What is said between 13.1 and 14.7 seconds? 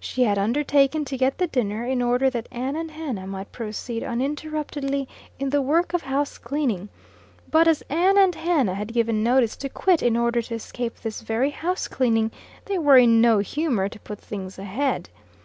no humor to put things